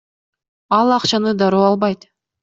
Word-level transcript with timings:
Ал 0.77 0.93
акчаны 0.95 1.33
дароо 1.41 1.59
албайт. 1.71 2.01